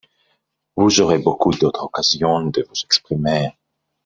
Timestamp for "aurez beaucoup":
0.99-1.51